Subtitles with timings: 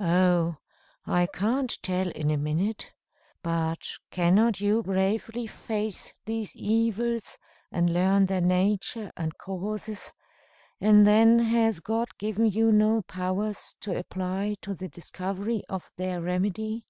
[0.00, 0.56] "Oh!
[1.06, 2.90] I can't tell in a minute.
[3.42, 7.36] But cannot you bravely face these evils,
[7.70, 10.14] and learn their nature and causes;
[10.80, 16.18] and then has God given you no powers to apply to the discovery of their
[16.22, 16.86] remedy?